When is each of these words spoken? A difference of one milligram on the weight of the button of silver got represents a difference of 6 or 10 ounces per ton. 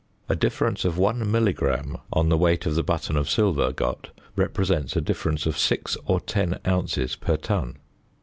A 0.27 0.35
difference 0.35 0.83
of 0.83 0.97
one 0.97 1.29
milligram 1.31 1.95
on 2.11 2.29
the 2.29 2.35
weight 2.39 2.65
of 2.65 2.73
the 2.73 2.81
button 2.81 3.15
of 3.15 3.29
silver 3.29 3.71
got 3.71 4.09
represents 4.35 4.95
a 4.95 4.99
difference 5.01 5.45
of 5.45 5.59
6 5.59 5.95
or 6.07 6.19
10 6.19 6.57
ounces 6.65 7.15
per 7.15 7.37
ton. 7.37 7.77